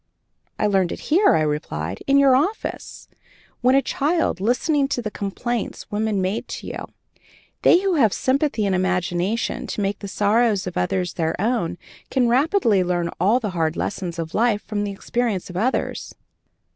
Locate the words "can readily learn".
12.09-13.11